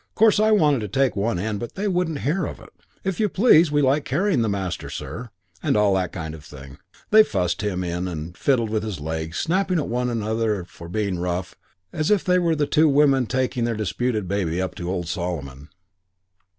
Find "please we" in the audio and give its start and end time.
3.29-3.83